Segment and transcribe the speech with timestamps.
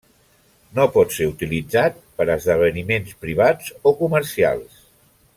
[0.77, 4.81] No pot ser utilitzat per a esdeveniments privats o comercials.